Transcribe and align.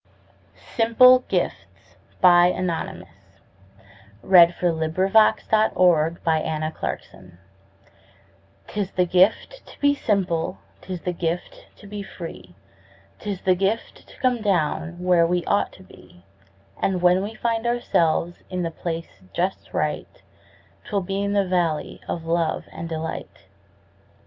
was 0.79 1.23
used 1.29 2.17
by 2.21 2.49
Aaron 2.49 2.67
Copeland 2.67 3.05
as 3.05 3.05
the 4.23 4.27
basis 4.27 4.59
for 4.59 5.05
Appalachian 5.05 5.43
Spring 6.25 6.43
SLS 6.43 7.37
'Tis 8.67 8.89
the 8.95 9.05
gift 9.05 9.61
to 9.67 9.79
be 9.79 9.93
simple, 9.93 10.57
'tis 10.81 11.01
the 11.01 11.13
gift 11.13 11.67
to 11.77 11.85
be 11.85 12.01
free, 12.01 12.55
'Tis 13.19 13.41
the 13.41 13.53
gift 13.53 14.07
to 14.07 14.17
come 14.19 14.41
down 14.41 14.97
where 14.97 15.27
we 15.27 15.45
ought 15.45 15.71
to 15.73 15.83
be, 15.83 16.25
And 16.81 17.03
when 17.03 17.21
we 17.21 17.35
find 17.35 17.67
ourselves 17.67 18.37
in 18.49 18.63
the 18.63 18.71
place 18.71 19.21
just 19.35 19.71
right, 19.71 20.23
'Twill 20.85 21.01
be 21.01 21.21
in 21.21 21.33
the 21.33 21.45
valley 21.47 22.01
of 22.07 22.25
love 22.25 22.63
and 22.73 22.89
delight. 22.89 23.45